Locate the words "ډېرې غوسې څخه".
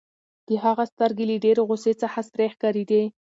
1.43-2.19